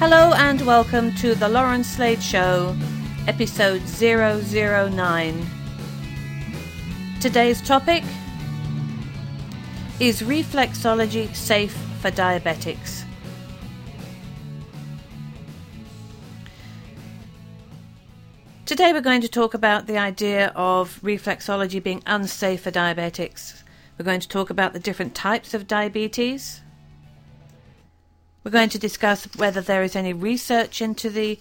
Hello 0.00 0.32
and 0.34 0.64
welcome 0.64 1.12
to 1.16 1.34
the 1.34 1.48
Lauren 1.48 1.82
Slade 1.82 2.22
Show, 2.22 2.76
episode 3.26 3.82
009. 3.82 5.46
Today's 7.20 7.60
topic 7.60 8.04
is 9.98 10.22
reflexology 10.22 11.34
safe 11.34 11.76
for 12.00 12.12
diabetics? 12.12 13.02
Today 18.66 18.92
we're 18.92 19.00
going 19.00 19.22
to 19.22 19.28
talk 19.28 19.52
about 19.52 19.88
the 19.88 19.98
idea 19.98 20.52
of 20.54 21.00
reflexology 21.02 21.82
being 21.82 22.04
unsafe 22.06 22.60
for 22.60 22.70
diabetics. 22.70 23.64
We're 23.98 24.04
going 24.04 24.20
to 24.20 24.28
talk 24.28 24.48
about 24.48 24.74
the 24.74 24.78
different 24.78 25.16
types 25.16 25.54
of 25.54 25.66
diabetes. 25.66 26.60
We're 28.48 28.52
going 28.52 28.70
to 28.70 28.78
discuss 28.78 29.26
whether 29.36 29.60
there 29.60 29.82
is 29.82 29.94
any 29.94 30.14
research 30.14 30.80
into 30.80 31.10
the 31.10 31.38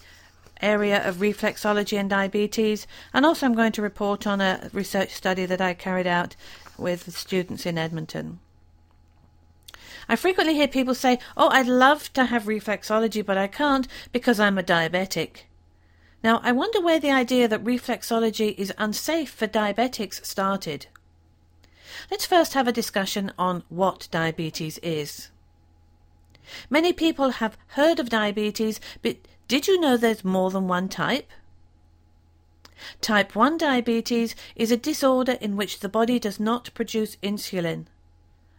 area 0.62 1.02
of 1.08 1.22
reflexology 1.22 1.98
and 1.98 2.10
diabetes, 2.10 2.86
and 3.14 3.26
also 3.26 3.46
I'm 3.46 3.56
going 3.56 3.72
to 3.72 3.82
report 3.82 4.28
on 4.28 4.42
a 4.42 4.70
research 4.74 5.12
study 5.12 5.46
that 5.46 5.62
I 5.62 5.74
carried 5.74 6.06
out 6.06 6.36
with 6.78 7.16
students 7.16 7.66
in 7.66 7.78
Edmonton. 7.78 8.40
I 10.10 10.18
frequently 10.18 10.56
hear 10.56 10.68
people 10.68 10.94
say, 10.94 11.18
Oh, 11.38 11.48
I'd 11.48 11.68
love 11.68 12.12
to 12.12 12.26
have 12.26 12.44
reflexology, 12.44 13.26
but 13.26 13.38
I 13.38 13.48
can't 13.48 13.88
because 14.12 14.38
I'm 14.38 14.58
a 14.58 14.62
diabetic. 14.62 15.44
Now, 16.22 16.42
I 16.44 16.52
wonder 16.52 16.82
where 16.82 17.00
the 17.00 17.12
idea 17.12 17.48
that 17.48 17.64
reflexology 17.64 18.54
is 18.58 18.74
unsafe 18.78 19.32
for 19.32 19.48
diabetics 19.48 20.26
started. 20.26 20.88
Let's 22.12 22.26
first 22.26 22.54
have 22.54 22.68
a 22.68 22.74
discussion 22.74 23.32
on 23.40 23.64
what 23.70 24.10
diabetes 24.12 24.78
is. 24.80 25.30
Many 26.70 26.94
people 26.94 27.32
have 27.32 27.58
heard 27.70 28.00
of 28.00 28.10
diabetes, 28.10 28.80
but 29.02 29.18
did 29.48 29.68
you 29.68 29.80
know 29.80 29.98
there's 29.98 30.26
more 30.26 30.52
than 30.52 30.68
one 30.68 30.90
type? 30.90 31.30
Type 33.02 33.36
1 33.36 33.58
diabetes 33.58 34.36
is 34.56 34.72
a 34.72 34.78
disorder 34.78 35.38
in 35.42 35.56
which 35.56 35.80
the 35.80 35.90
body 35.90 36.20
does 36.20 36.40
not 36.40 36.74
produce 36.74 37.16
insulin, 37.24 37.88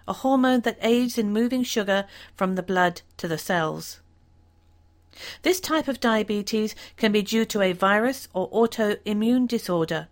a 0.06 0.12
hormone 0.12 0.60
that 0.62 0.78
aids 0.80 1.18
in 1.18 1.32
moving 1.32 1.62
sugar 1.62 2.06
from 2.34 2.54
the 2.54 2.62
blood 2.62 3.02
to 3.16 3.28
the 3.28 3.38
cells. 3.38 4.00
This 5.42 5.60
type 5.60 5.88
of 5.88 6.00
diabetes 6.00 6.74
can 6.96 7.12
be 7.12 7.22
due 7.22 7.44
to 7.46 7.62
a 7.62 7.72
virus 7.72 8.28
or 8.32 8.50
autoimmune 8.50 9.46
disorder, 9.46 10.08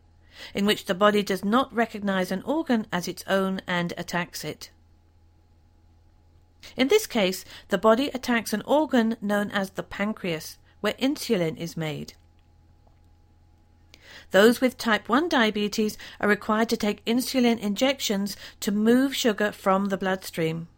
in 0.55 0.67
which 0.67 0.85
the 0.85 0.95
body 0.95 1.23
does 1.23 1.45
not 1.45 1.75
recognize 1.75 2.31
an 2.31 2.43
organ 2.43 2.87
as 2.93 3.09
its 3.09 3.25
own 3.27 3.61
and 3.67 3.93
attacks 3.97 4.45
it. 4.45 4.71
In 6.77 6.89
this 6.89 7.07
case, 7.07 7.45
the 7.69 7.79
body 7.79 8.11
attacks 8.15 8.53
an 8.53 8.63
organ 8.63 9.17
known 9.21 9.51
as 9.51 9.71
the 9.71 9.83
pancreas, 9.83 10.59
where 10.81 10.95
insulin 10.95 11.57
is 11.57 11.77
made. 11.77 12.15
Those 14.31 14.61
with 14.61 14.77
type 14.77 15.09
1 15.09 15.29
diabetes 15.29 15.97
are 16.21 16.29
required 16.29 16.69
to 16.71 16.77
take 16.77 17.05
insulin 17.05 17.59
injections 17.59 18.37
to 18.61 18.73
move 18.73 19.15
sugar 19.15 19.53
from 19.53 19.87
the 19.87 19.97
bloodstream. 19.97 20.69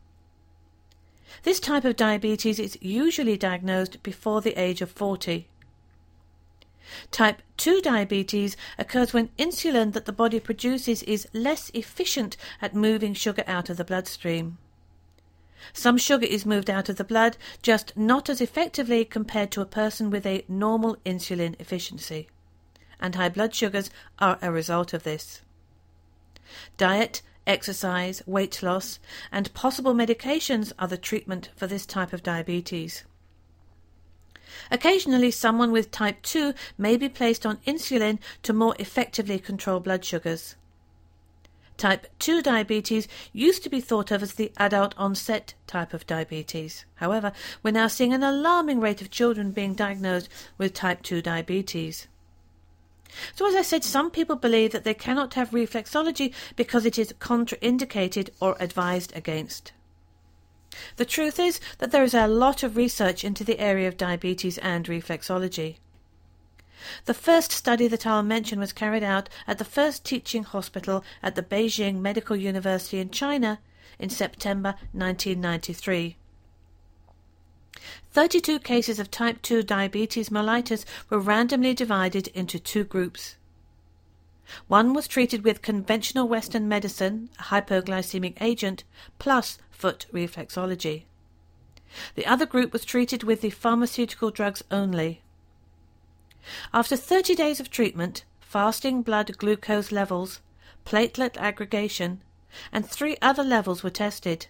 This 1.43 1.61
type 1.61 1.85
of 1.85 1.97
diabetes 1.97 2.59
is 2.59 2.79
usually 2.81 3.37
diagnosed 3.37 4.03
before 4.03 4.41
the 4.41 4.61
age 4.61 4.83
of 4.83 4.91
40. 4.91 5.49
Type 7.11 7.43
2 7.59 7.81
diabetes 7.81 8.57
occurs 8.79 9.13
when 9.13 9.29
insulin 9.39 9.93
that 9.93 10.07
the 10.07 10.13
body 10.13 10.41
produces 10.41 11.03
is 11.03 11.29
less 11.33 11.71
efficient 11.75 12.37
at 12.63 12.75
moving 12.75 13.15
sugar 13.15 13.45
out 13.47 13.69
of 13.69 13.77
the 13.77 13.85
bloodstream. 13.85 14.59
Some 15.73 15.99
sugar 15.99 16.27
is 16.27 16.47
moved 16.47 16.71
out 16.71 16.89
of 16.89 16.97
the 16.97 17.05
blood, 17.05 17.37
just 17.63 17.97
not 17.97 18.29
as 18.29 18.41
effectively 18.41 19.05
compared 19.05 19.51
to 19.53 19.61
a 19.61 19.67
person 19.67 20.11
with 20.11 20.27
a 20.27 20.45
normal 20.49 20.97
insulin 21.05 21.59
efficiency. 21.61 22.29
And 23.01 23.15
high 23.15 23.29
blood 23.29 23.55
sugars 23.55 23.91
are 24.19 24.39
a 24.43 24.51
result 24.51 24.93
of 24.93 25.05
this. 25.05 25.43
Diet 26.77 27.23
exercise, 27.47 28.23
weight 28.27 28.63
loss, 28.63 29.01
and 29.33 29.53
possible 29.55 29.95
medications 29.95 30.73
are 30.79 30.89
the 30.89 30.99
treatment 30.99 31.51
for 31.57 31.67
this 31.67 31.87
type 31.87 32.13
of 32.13 32.23
diabetes. 32.23 33.05
Occasionally, 34.71 35.31
someone 35.31 35.73
with 35.73 35.91
type 35.91 36.23
2 36.23 36.53
may 36.77 36.97
be 36.97 37.09
placed 37.09 37.47
on 37.47 37.59
insulin 37.67 38.19
to 38.43 38.53
more 38.53 38.75
effectively 38.79 39.39
control 39.39 39.81
blood 39.81 40.05
sugars. 40.05 40.57
Type 41.79 42.09
2 42.19 42.43
diabetes 42.43 43.07
used 43.33 43.63
to 43.63 43.71
be 43.71 43.81
thought 43.81 44.11
of 44.11 44.21
as 44.21 44.35
the 44.35 44.51
adult 44.57 44.95
onset 44.99 45.55
type 45.69 45.95
of 45.95 46.09
diabetes. 46.09 46.85
However, 46.97 47.31
we're 47.63 47.71
now 47.71 47.87
seeing 47.87 48.13
an 48.13 48.25
alarming 48.25 48.81
rate 48.81 49.01
of 49.01 49.13
children 49.13 49.53
being 49.53 49.75
diagnosed 49.75 50.29
with 50.59 50.75
type 50.75 51.03
2 51.03 51.23
diabetes. 51.23 52.09
So, 53.37 53.47
as 53.47 53.55
I 53.55 53.63
said, 53.63 53.85
some 53.85 54.11
people 54.11 54.35
believe 54.35 54.73
that 54.73 54.83
they 54.83 54.93
cannot 54.93 55.35
have 55.35 55.51
reflexology 55.51 56.35
because 56.57 56.85
it 56.85 56.99
is 56.99 57.15
contraindicated 57.21 58.31
or 58.41 58.57
advised 58.59 59.17
against. 59.17 59.73
The 60.97 61.05
truth 61.05 61.39
is 61.39 61.61
that 61.79 61.93
there 61.93 62.03
is 62.03 62.13
a 62.13 62.27
lot 62.27 62.65
of 62.65 62.77
research 62.77 63.23
into 63.23 63.45
the 63.45 63.61
area 63.61 63.87
of 63.87 63.97
diabetes 63.97 64.59
and 64.59 64.85
reflexology. 64.87 65.77
The 67.07 67.15
first 67.15 67.53
study 67.53 67.89
that 67.89 68.07
I'll 68.07 68.23
mention 68.23 68.61
was 68.61 68.73
carried 68.73 69.03
out 69.03 69.29
at 69.47 69.59
the 69.59 69.65
first 69.65 70.05
teaching 70.05 70.45
hospital 70.45 71.05
at 71.23 71.35
the 71.35 71.43
Beijing 71.43 72.01
Medical 72.01 72.37
University 72.37 72.99
in 72.99 73.11
China 73.11 73.59
in 73.99 74.11
September 74.11 74.75
1993. 74.93 76.17
32 78.11 78.59
cases 78.61 78.99
of 78.99 79.11
type 79.11 79.43
2 79.43 79.63
diabetes 79.63 80.31
mellitus 80.31 80.85
were 81.09 81.19
randomly 81.19 81.75
divided 81.75 82.29
into 82.29 82.59
two 82.59 82.85
groups. 82.85 83.37
One 84.67 84.95
was 84.95 85.07
treated 85.07 85.45
with 85.45 85.63
conventional 85.63 86.27
Western 86.27 86.69
medicine, 86.69 87.29
a 87.39 87.45
hypoglycemic 87.45 88.41
agent, 88.41 88.85
plus 89.19 89.59
foot 89.71 90.07
reflexology. 90.13 91.05
The 92.15 92.27
other 92.27 92.47
group 92.47 92.73
was 92.73 92.85
treated 92.85 93.23
with 93.23 93.41
the 93.41 93.51
pharmaceutical 93.51 94.31
drugs 94.31 94.65
only. 94.71 95.23
After 96.73 96.97
30 96.97 97.35
days 97.35 97.61
of 97.61 97.71
treatment, 97.71 98.25
fasting 98.41 99.03
blood 99.03 99.37
glucose 99.39 99.93
levels, 99.93 100.41
platelet 100.85 101.37
aggregation, 101.37 102.23
and 102.73 102.89
three 102.89 103.17
other 103.21 103.45
levels 103.45 103.83
were 103.83 103.91
tested. 103.91 104.47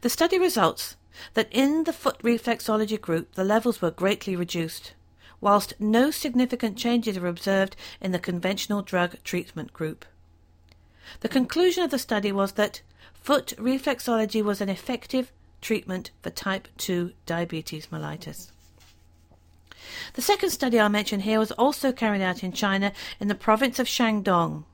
The 0.00 0.08
study 0.08 0.38
results 0.38 0.96
that 1.34 1.48
in 1.50 1.84
the 1.84 1.92
foot 1.92 2.18
reflexology 2.22 3.00
group 3.00 3.34
the 3.34 3.44
levels 3.44 3.82
were 3.82 3.90
greatly 3.90 4.36
reduced, 4.36 4.94
whilst 5.40 5.74
no 5.78 6.10
significant 6.10 6.78
changes 6.78 7.18
were 7.18 7.28
observed 7.28 7.76
in 8.00 8.12
the 8.12 8.18
conventional 8.18 8.82
drug 8.82 9.16
treatment 9.24 9.72
group. 9.72 10.04
The 11.20 11.28
conclusion 11.28 11.84
of 11.84 11.90
the 11.90 11.98
study 11.98 12.32
was 12.32 12.52
that 12.52 12.82
foot 13.12 13.54
reflexology 13.58 14.42
was 14.42 14.60
an 14.60 14.68
effective 14.68 15.32
treatment 15.60 16.10
for 16.22 16.30
type 16.30 16.68
2 16.78 17.12
diabetes 17.26 17.88
mellitus. 17.88 18.50
The 20.16 20.22
second 20.22 20.48
study 20.48 20.80
I'll 20.80 20.88
mention 20.88 21.20
here 21.20 21.38
was 21.38 21.52
also 21.52 21.92
carried 21.92 22.22
out 22.22 22.42
in 22.42 22.52
China 22.52 22.92
in 23.20 23.28
the 23.28 23.34
province 23.34 23.78
of 23.78 23.86
Shandong. 23.86 24.64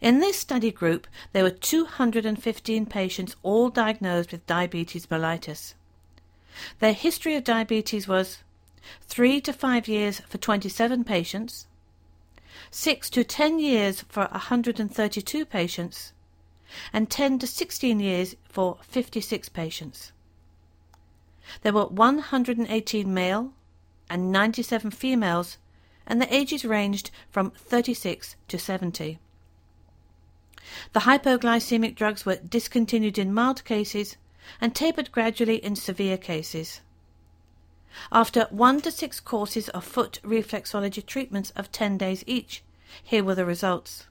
In 0.00 0.20
this 0.20 0.38
study 0.38 0.70
group, 0.70 1.06
there 1.34 1.44
were 1.44 1.50
215 1.50 2.86
patients 2.86 3.36
all 3.42 3.68
diagnosed 3.68 4.32
with 4.32 4.46
diabetes 4.46 5.04
mellitus. 5.08 5.74
Their 6.78 6.94
history 6.94 7.34
of 7.34 7.44
diabetes 7.44 8.08
was 8.08 8.38
3 9.02 9.42
to 9.42 9.52
5 9.52 9.86
years 9.86 10.20
for 10.20 10.38
27 10.38 11.04
patients, 11.04 11.66
6 12.70 13.10
to 13.10 13.24
10 13.24 13.58
years 13.58 14.00
for 14.08 14.28
132 14.28 15.44
patients, 15.44 16.14
and 16.90 17.10
10 17.10 17.38
to 17.40 17.46
16 17.46 18.00
years 18.00 18.34
for 18.48 18.78
56 18.80 19.50
patients. 19.50 20.12
There 21.60 21.74
were 21.74 21.88
118 21.88 23.12
male 23.12 23.52
and 24.10 24.32
97 24.32 24.90
females, 24.90 25.58
and 26.06 26.20
the 26.20 26.34
ages 26.34 26.64
ranged 26.64 27.10
from 27.30 27.50
36 27.50 28.36
to 28.48 28.58
70. 28.58 29.18
The 30.92 31.00
hypoglycemic 31.00 31.94
drugs 31.94 32.26
were 32.26 32.36
discontinued 32.36 33.18
in 33.18 33.32
mild 33.32 33.64
cases 33.64 34.16
and 34.60 34.74
tapered 34.74 35.12
gradually 35.12 35.56
in 35.56 35.76
severe 35.76 36.16
cases. 36.16 36.80
After 38.12 38.46
one 38.50 38.80
to 38.82 38.90
six 38.90 39.18
courses 39.18 39.68
of 39.70 39.84
foot 39.84 40.20
reflexology 40.22 41.04
treatments 41.04 41.50
of 41.56 41.72
10 41.72 41.98
days 41.98 42.22
each, 42.26 42.62
here 43.02 43.24
were 43.24 43.34
the 43.34 43.44
results. 43.44 44.06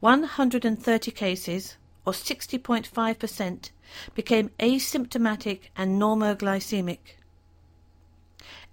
130 0.00 1.10
cases, 1.10 1.76
or 2.04 2.12
60.5%, 2.12 3.70
became 4.14 4.50
asymptomatic 4.58 5.60
and 5.76 6.00
normoglycemic. 6.00 7.17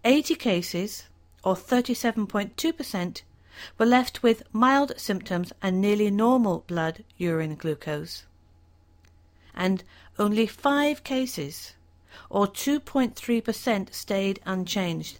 80 0.05 0.35
cases, 0.35 1.05
or 1.43 1.55
37.2%, 1.55 3.21
were 3.79 3.85
left 3.85 4.21
with 4.21 4.43
mild 4.53 4.93
symptoms 4.97 5.51
and 5.61 5.81
nearly 5.81 6.11
normal 6.11 6.63
blood 6.67 7.03
urine 7.17 7.55
glucose. 7.55 8.25
And 9.55 9.83
only 10.19 10.45
five 10.45 11.03
cases, 11.03 11.73
or 12.29 12.45
2.3% 12.45 13.93
stayed 13.93 14.39
unchanged. 14.45 15.19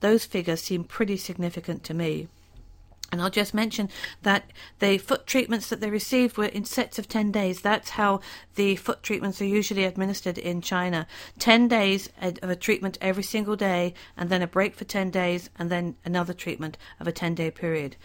Those 0.00 0.24
figures 0.24 0.62
seem 0.62 0.84
pretty 0.84 1.18
significant 1.18 1.84
to 1.84 1.94
me. 1.94 2.28
And 3.10 3.22
I'll 3.22 3.30
just 3.30 3.54
mention 3.54 3.88
that 4.22 4.52
the 4.80 4.98
foot 4.98 5.26
treatments 5.26 5.70
that 5.70 5.80
they 5.80 5.88
received 5.88 6.36
were 6.36 6.44
in 6.44 6.64
sets 6.64 6.98
of 6.98 7.08
10 7.08 7.32
days. 7.32 7.62
That's 7.62 7.90
how 7.90 8.20
the 8.54 8.76
foot 8.76 9.02
treatments 9.02 9.40
are 9.40 9.46
usually 9.46 9.84
administered 9.84 10.36
in 10.36 10.60
China. 10.60 11.06
10 11.38 11.68
days 11.68 12.10
of 12.20 12.50
a 12.50 12.56
treatment 12.56 12.98
every 13.00 13.22
single 13.22 13.56
day, 13.56 13.94
and 14.16 14.28
then 14.28 14.42
a 14.42 14.46
break 14.46 14.74
for 14.74 14.84
10 14.84 15.10
days, 15.10 15.48
and 15.56 15.70
then 15.70 15.96
another 16.04 16.34
treatment 16.34 16.76
of 17.00 17.08
a 17.08 17.12
10 17.12 17.34
day 17.34 17.50
period. 17.50 17.96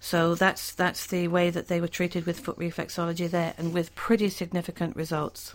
So 0.00 0.34
that's, 0.34 0.72
that's 0.72 1.06
the 1.06 1.28
way 1.28 1.50
that 1.50 1.68
they 1.68 1.78
were 1.78 1.88
treated 1.88 2.24
with 2.24 2.40
foot 2.40 2.58
reflexology 2.58 3.28
there, 3.28 3.52
and 3.58 3.74
with 3.74 3.94
pretty 3.94 4.30
significant 4.30 4.96
results. 4.96 5.54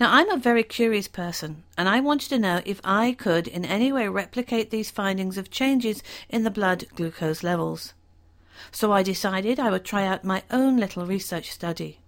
Now, 0.00 0.12
I'm 0.12 0.30
a 0.30 0.36
very 0.36 0.62
curious 0.62 1.08
person, 1.08 1.64
and 1.76 1.88
I 1.88 2.00
wanted 2.00 2.28
to 2.30 2.38
know 2.38 2.60
if 2.64 2.80
I 2.84 3.12
could 3.12 3.48
in 3.48 3.64
any 3.64 3.92
way 3.92 4.08
replicate 4.08 4.70
these 4.70 4.90
findings 4.90 5.36
of 5.36 5.50
changes 5.50 6.02
in 6.28 6.44
the 6.44 6.50
blood 6.50 6.84
glucose 6.94 7.42
levels. 7.42 7.94
So 8.70 8.92
I 8.92 9.02
decided 9.02 9.58
I 9.58 9.70
would 9.70 9.84
try 9.84 10.06
out 10.06 10.24
my 10.24 10.42
own 10.50 10.76
little 10.76 11.06
research 11.06 11.50
study. 11.50 11.98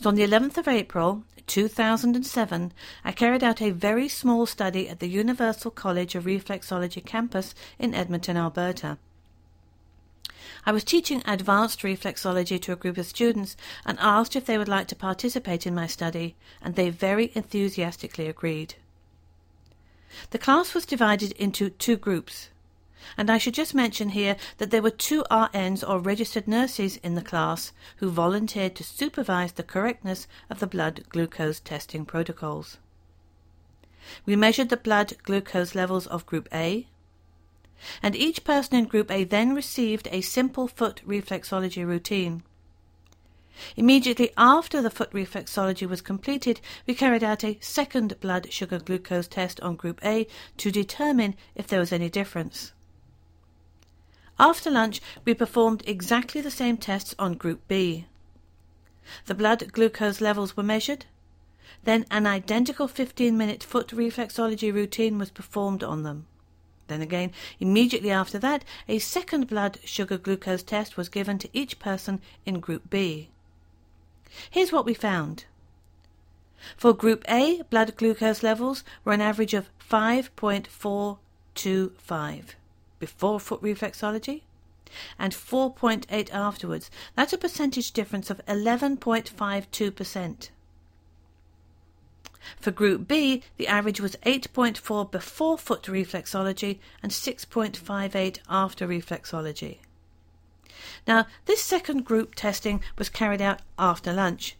So 0.00 0.08
on 0.08 0.14
the 0.14 0.26
11th 0.26 0.56
of 0.58 0.68
April, 0.68 1.24
2007, 1.46 2.72
I 3.04 3.12
carried 3.12 3.44
out 3.44 3.60
a 3.60 3.70
very 3.70 4.08
small 4.08 4.46
study 4.46 4.88
at 4.88 5.00
the 5.00 5.08
Universal 5.08 5.72
College 5.72 6.14
of 6.14 6.24
Reflexology 6.24 7.04
campus 7.04 7.54
in 7.78 7.94
Edmonton, 7.94 8.36
Alberta. 8.36 8.98
I 10.66 10.72
was 10.72 10.84
teaching 10.84 11.22
advanced 11.26 11.80
reflexology 11.80 12.60
to 12.62 12.72
a 12.72 12.76
group 12.76 12.96
of 12.96 13.06
students 13.06 13.56
and 13.84 13.98
asked 14.00 14.34
if 14.34 14.46
they 14.46 14.56
would 14.56 14.68
like 14.68 14.86
to 14.88 14.96
participate 14.96 15.66
in 15.66 15.74
my 15.74 15.86
study, 15.86 16.36
and 16.62 16.74
they 16.74 16.88
very 16.88 17.32
enthusiastically 17.34 18.26
agreed. 18.28 18.74
The 20.30 20.38
class 20.38 20.72
was 20.72 20.86
divided 20.86 21.32
into 21.32 21.68
two 21.68 21.96
groups, 21.96 22.48
and 23.18 23.30
I 23.30 23.36
should 23.36 23.52
just 23.52 23.74
mention 23.74 24.10
here 24.10 24.36
that 24.56 24.70
there 24.70 24.80
were 24.80 24.90
two 24.90 25.24
RNs 25.30 25.86
or 25.86 25.98
registered 25.98 26.48
nurses 26.48 26.96
in 26.98 27.14
the 27.14 27.22
class 27.22 27.72
who 27.96 28.10
volunteered 28.10 28.74
to 28.76 28.84
supervise 28.84 29.52
the 29.52 29.62
correctness 29.62 30.26
of 30.48 30.60
the 30.60 30.66
blood 30.66 31.04
glucose 31.10 31.60
testing 31.60 32.06
protocols. 32.06 32.78
We 34.24 34.36
measured 34.36 34.70
the 34.70 34.76
blood 34.76 35.14
glucose 35.22 35.74
levels 35.74 36.06
of 36.06 36.26
Group 36.26 36.48
A, 36.52 36.86
and 38.02 38.14
each 38.14 38.44
person 38.44 38.76
in 38.76 38.84
Group 38.84 39.10
A 39.10 39.24
then 39.24 39.54
received 39.54 40.08
a 40.10 40.20
simple 40.20 40.68
foot 40.68 41.02
reflexology 41.06 41.86
routine. 41.86 42.42
Immediately 43.76 44.32
after 44.36 44.82
the 44.82 44.90
foot 44.90 45.12
reflexology 45.12 45.88
was 45.88 46.00
completed, 46.00 46.60
we 46.86 46.94
carried 46.94 47.22
out 47.22 47.44
a 47.44 47.58
second 47.60 48.18
blood 48.20 48.52
sugar 48.52 48.78
glucose 48.78 49.28
test 49.28 49.60
on 49.60 49.76
Group 49.76 50.04
A 50.04 50.26
to 50.56 50.70
determine 50.70 51.36
if 51.54 51.68
there 51.68 51.80
was 51.80 51.92
any 51.92 52.10
difference. 52.10 52.72
After 54.38 54.70
lunch, 54.70 55.00
we 55.24 55.34
performed 55.34 55.84
exactly 55.86 56.40
the 56.40 56.50
same 56.50 56.76
tests 56.76 57.14
on 57.18 57.34
Group 57.34 57.66
B. 57.68 58.06
The 59.26 59.34
blood 59.34 59.72
glucose 59.72 60.20
levels 60.20 60.56
were 60.56 60.62
measured. 60.64 61.06
Then 61.84 62.06
an 62.10 62.26
identical 62.26 62.88
15 62.88 63.36
minute 63.36 63.62
foot 63.62 63.88
reflexology 63.88 64.72
routine 64.72 65.18
was 65.18 65.30
performed 65.30 65.84
on 65.84 66.02
them. 66.02 66.26
Then 66.86 67.00
again, 67.00 67.32
immediately 67.60 68.10
after 68.10 68.38
that, 68.40 68.64
a 68.88 68.98
second 68.98 69.46
blood 69.46 69.78
sugar 69.84 70.18
glucose 70.18 70.62
test 70.62 70.96
was 70.96 71.08
given 71.08 71.38
to 71.38 71.48
each 71.52 71.78
person 71.78 72.20
in 72.44 72.60
Group 72.60 72.90
B. 72.90 73.30
Here's 74.50 74.72
what 74.72 74.84
we 74.84 74.94
found. 74.94 75.44
For 76.76 76.92
Group 76.92 77.24
A, 77.28 77.62
blood 77.70 77.96
glucose 77.96 78.42
levels 78.42 78.82
were 79.04 79.12
an 79.12 79.20
average 79.20 79.54
of 79.54 79.68
5.425 79.90 82.44
before 82.98 83.40
foot 83.40 83.62
reflexology 83.62 84.42
and 85.18 85.32
4.8 85.32 86.32
afterwards. 86.32 86.90
That's 87.16 87.32
a 87.32 87.38
percentage 87.38 87.90
difference 87.92 88.30
of 88.30 88.44
11.52%. 88.46 90.48
For 92.60 92.70
Group 92.70 93.08
B, 93.08 93.42
the 93.56 93.68
average 93.68 94.00
was 94.00 94.16
8.4 94.24 95.10
before 95.10 95.58
foot 95.58 95.84
reflexology 95.84 96.78
and 97.02 97.12
6.58 97.12 98.38
after 98.48 98.86
reflexology. 98.86 99.78
Now, 101.06 101.26
this 101.46 101.62
second 101.62 102.04
group 102.04 102.34
testing 102.34 102.82
was 102.98 103.08
carried 103.08 103.40
out 103.40 103.60
after 103.78 104.12
lunch. 104.12 104.56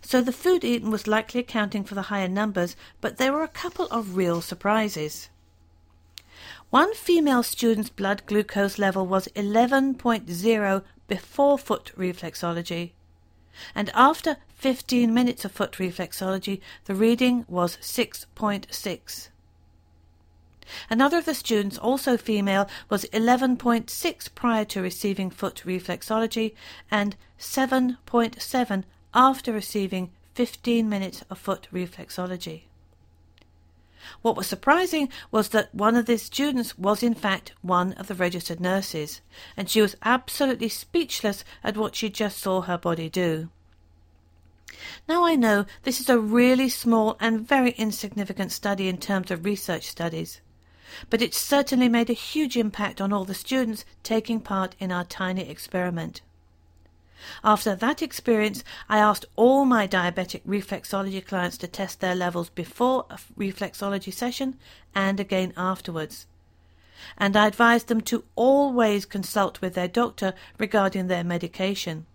So 0.00 0.20
the 0.20 0.32
food 0.32 0.64
eaten 0.64 0.90
was 0.90 1.06
likely 1.06 1.40
accounting 1.40 1.84
for 1.84 1.94
the 1.94 2.02
higher 2.02 2.28
numbers, 2.28 2.76
but 3.00 3.16
there 3.16 3.32
were 3.32 3.42
a 3.42 3.48
couple 3.48 3.86
of 3.86 4.16
real 4.16 4.40
surprises. 4.40 5.28
One 6.70 6.94
female 6.94 7.42
student's 7.42 7.88
blood 7.88 8.22
glucose 8.26 8.78
level 8.78 9.06
was 9.06 9.28
11.0 9.28 10.84
before 11.06 11.58
foot 11.58 11.92
reflexology, 11.96 12.92
and 13.74 13.90
after 13.94 14.36
15 14.54 15.12
minutes 15.12 15.44
of 15.44 15.52
foot 15.52 15.72
reflexology, 15.72 16.60
the 16.84 16.94
reading 16.94 17.44
was 17.48 17.76
6.6. 17.78 19.28
Another 20.90 21.18
of 21.18 21.24
the 21.24 21.34
students, 21.34 21.78
also 21.78 22.16
female, 22.16 22.68
was 22.90 23.04
11.6 23.06 24.34
prior 24.34 24.64
to 24.66 24.82
receiving 24.82 25.30
foot 25.30 25.62
reflexology 25.64 26.54
and 26.90 27.16
7.7 27.38 28.84
after 29.14 29.52
receiving 29.52 30.10
15 30.34 30.88
minutes 30.88 31.24
of 31.30 31.38
foot 31.38 31.68
reflexology. 31.72 32.67
What 34.22 34.36
was 34.36 34.46
surprising 34.46 35.08
was 35.30 35.50
that 35.50 35.74
one 35.74 35.96
of 35.96 36.06
the 36.06 36.18
students 36.18 36.78
was 36.78 37.02
in 37.02 37.14
fact 37.14 37.52
one 37.62 37.92
of 37.94 38.06
the 38.06 38.14
registered 38.14 38.60
nurses, 38.60 39.20
and 39.56 39.68
she 39.68 39.80
was 39.80 39.96
absolutely 40.02 40.68
speechless 40.68 41.44
at 41.62 41.76
what 41.76 41.94
she 41.94 42.08
just 42.08 42.38
saw 42.38 42.62
her 42.62 42.78
body 42.78 43.08
do. 43.08 43.48
Now 45.08 45.24
I 45.24 45.34
know 45.34 45.66
this 45.82 46.00
is 46.00 46.08
a 46.08 46.18
really 46.18 46.68
small 46.68 47.16
and 47.20 47.46
very 47.46 47.70
insignificant 47.72 48.52
study 48.52 48.88
in 48.88 48.98
terms 48.98 49.30
of 49.30 49.44
research 49.44 49.86
studies, 49.88 50.40
but 51.10 51.22
it 51.22 51.34
certainly 51.34 51.88
made 51.88 52.10
a 52.10 52.14
huge 52.14 52.56
impact 52.56 53.00
on 53.00 53.12
all 53.12 53.24
the 53.24 53.34
students 53.34 53.84
taking 54.02 54.40
part 54.40 54.74
in 54.78 54.92
our 54.92 55.04
tiny 55.04 55.48
experiment. 55.48 56.20
After 57.42 57.74
that 57.74 58.02
experience, 58.02 58.62
I 58.88 58.98
asked 58.98 59.26
all 59.34 59.64
my 59.64 59.86
diabetic 59.86 60.42
reflexology 60.46 61.24
clients 61.24 61.56
to 61.58 61.66
test 61.66 62.00
their 62.00 62.14
levels 62.14 62.48
before 62.48 63.06
a 63.10 63.18
reflexology 63.38 64.12
session 64.12 64.56
and 64.94 65.18
again 65.18 65.52
afterwards. 65.56 66.26
And 67.16 67.36
I 67.36 67.46
advised 67.46 67.88
them 67.88 68.00
to 68.02 68.24
always 68.36 69.06
consult 69.06 69.60
with 69.60 69.74
their 69.74 69.88
doctor 69.88 70.34
regarding 70.58 71.06
their 71.06 71.24
medication. 71.24 72.06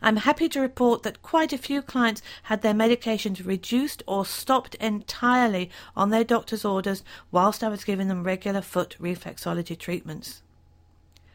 I'm 0.00 0.16
happy 0.16 0.48
to 0.48 0.60
report 0.60 1.02
that 1.02 1.22
quite 1.22 1.52
a 1.52 1.58
few 1.58 1.82
clients 1.82 2.22
had 2.44 2.62
their 2.62 2.72
medications 2.72 3.46
reduced 3.46 4.02
or 4.06 4.24
stopped 4.24 4.74
entirely 4.76 5.70
on 5.94 6.08
their 6.08 6.24
doctor's 6.24 6.64
orders 6.64 7.02
whilst 7.30 7.62
I 7.62 7.68
was 7.68 7.84
giving 7.84 8.08
them 8.08 8.24
regular 8.24 8.62
foot 8.62 8.96
reflexology 8.98 9.78
treatments. 9.78 10.42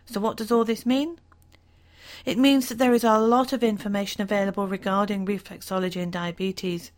So, 0.06 0.20
what 0.20 0.38
does 0.38 0.52
all 0.52 0.64
this 0.66 0.86
mean? 0.86 1.20
It 2.26 2.38
means 2.38 2.70
that 2.70 2.78
there 2.78 2.94
is 2.94 3.04
a 3.04 3.18
lot 3.18 3.54
of 3.54 3.64
information 3.64 4.22
available 4.22 4.68
regarding 4.68 5.26
reflexology 5.26 6.02
and 6.02 6.12
diabetes, 6.12 6.92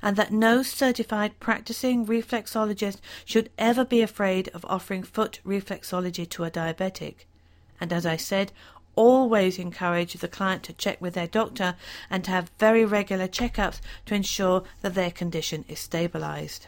and 0.00 0.16
that 0.16 0.32
no 0.32 0.62
certified 0.62 1.38
practicing 1.40 2.06
reflexologist 2.06 2.98
should 3.24 3.50
ever 3.58 3.84
be 3.84 4.00
afraid 4.00 4.48
of 4.48 4.64
offering 4.68 5.02
foot 5.02 5.40
reflexology 5.44 6.28
to 6.30 6.44
a 6.44 6.50
diabetic. 6.50 7.26
And 7.80 7.92
as 7.92 8.06
I 8.06 8.16
said, 8.16 8.52
always 8.94 9.58
encourage 9.58 10.14
the 10.14 10.28
client 10.28 10.62
to 10.64 10.72
check 10.72 11.00
with 11.00 11.14
their 11.14 11.26
doctor 11.26 11.74
and 12.10 12.22
to 12.24 12.30
have 12.30 12.50
very 12.58 12.84
regular 12.84 13.26
checkups 13.26 13.80
to 14.06 14.14
ensure 14.14 14.62
that 14.82 14.94
their 14.94 15.10
condition 15.10 15.64
is 15.68 15.80
stabilized. 15.80 16.66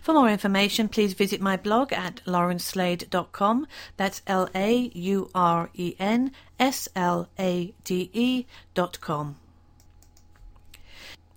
For 0.00 0.14
more 0.14 0.30
information, 0.30 0.88
please 0.88 1.12
visit 1.12 1.40
my 1.40 1.56
blog 1.56 1.92
at 1.92 2.22
laurenslade.com. 2.26 3.66
That's 3.96 4.22
L 4.26 4.48
A 4.54 4.90
U 4.94 5.30
R 5.34 5.70
E 5.74 5.94
N 5.98 6.32
S 6.58 6.88
L 6.96 7.28
A 7.38 7.74
D 7.84 8.10
E.com. 8.12 9.36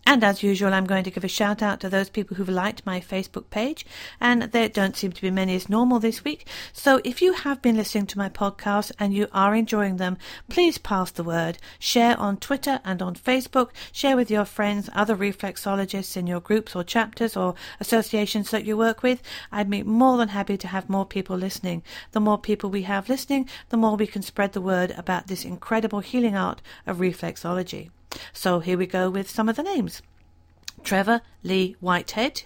And 0.06 0.22
as 0.22 0.44
usual, 0.44 0.74
I'm 0.74 0.86
going 0.86 1.06
to 1.06 1.12
give 1.12 1.24
a 1.24 1.30
shout 1.30 1.62
out 1.62 1.80
to 1.80 1.90
those 1.90 2.10
people 2.10 2.36
who've 2.36 2.50
liked 2.50 2.86
my 2.86 3.00
Facebook 3.00 3.50
page, 3.50 3.86
and 4.20 4.44
there 4.44 4.68
don't 4.68 4.98
seem 4.98 5.14
to 5.14 5.22
be 5.22 5.32
many 5.32 5.56
as 5.56 5.70
normal 5.70 6.00
this 6.00 6.26
week. 6.26 6.46
So 6.74 7.00
if 7.06 7.22
you 7.22 7.34
have 7.34 7.62
been 7.62 7.78
listening 7.78 8.08
to 8.08 8.18
my 8.18 8.28
podcast 8.28 8.92
and 9.00 9.14
you 9.14 9.28
are 9.32 9.56
enjoying 9.56 9.98
them, 9.98 10.18
please 10.50 10.78
pass 10.78 11.10
the 11.10 11.24
word. 11.24 11.58
Share 11.80 12.20
on 12.20 12.36
Twitter 12.36 12.82
and 12.84 13.02
on 13.02 13.16
Facebook. 13.16 13.70
Share 13.94 14.18
with 14.18 14.30
your 14.30 14.46
friends, 14.46 14.90
other 14.94 15.16
reflexologists 15.16 16.18
in 16.18 16.28
your 16.28 16.42
groups 16.42 16.76
or 16.76 16.84
chapters 16.84 17.38
or 17.38 17.56
associations 17.80 18.52
that 18.52 18.66
you 18.66 18.76
work 18.76 19.04
with. 19.04 19.22
I'd 19.54 19.70
be 19.70 19.84
more 19.84 20.18
than 20.18 20.30
happy 20.30 20.58
to 20.58 20.68
have 20.68 20.90
more 20.90 21.06
people 21.06 21.38
listening. 21.38 21.82
The 22.12 22.20
more 22.20 22.38
people 22.38 22.70
we 22.70 22.84
have 22.84 23.08
listening, 23.08 23.48
the 23.70 23.78
more 23.78 23.96
we 23.96 24.08
can 24.08 24.22
spread 24.22 24.52
the 24.52 24.62
word 24.62 24.92
about 24.98 25.28
this 25.28 25.46
incredible 25.46 26.02
healing 26.02 26.36
art 26.36 26.62
of 26.86 26.98
reflexology. 26.98 27.90
So 28.32 28.60
here 28.60 28.78
we 28.78 28.86
go 28.86 29.10
with 29.10 29.30
some 29.30 29.50
of 29.50 29.56
the 29.56 29.64
names. 29.64 30.02
Trevor 30.84 31.22
Lee 31.44 31.76
Whitehead, 31.80 32.44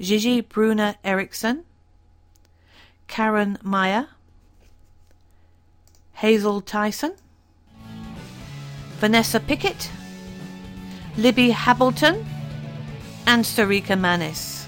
Gigi 0.00 0.40
Bruna 0.40 0.96
Eriksson, 1.04 1.64
Karen 3.06 3.58
Meyer, 3.62 4.08
Hazel 6.14 6.60
Tyson, 6.60 7.14
Vanessa 8.98 9.38
Pickett, 9.38 9.90
Libby 11.16 11.50
Hableton, 11.50 12.24
and 13.26 13.44
Sarika 13.44 13.98
Manis. 13.98 14.66